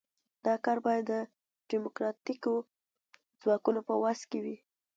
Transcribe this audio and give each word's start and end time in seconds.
دا 0.45 0.53
کار 0.65 0.77
باید 0.85 1.03
د 1.11 1.13
ډیموکراتیکو 1.69 2.53
ځواکونو 3.41 3.79
په 3.87 3.93
وس 4.03 4.21
کې 4.29 4.39
وي. 4.45 4.57